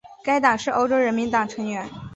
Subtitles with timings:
[0.23, 1.87] 该党是欧洲人民党成员。